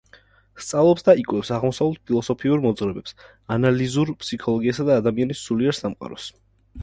[0.67, 3.13] სწავლობს და იკვლევს აღმოსავლურ ფილოსოფიურ მოძღვრებებს,
[3.57, 6.27] ანალიზურ ფსიქოლოგიასა და ადამიანის სულიერ სამყაროს.